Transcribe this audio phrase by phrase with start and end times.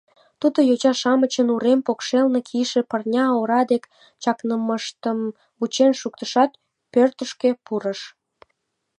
[0.39, 3.83] Тудо йоча-шамычын урем покшелне кийыше пырня ора дек
[4.23, 5.19] чакнымыштым
[5.57, 6.51] вучен шуктышат,
[6.91, 7.99] пӧртышкӧ пурыш.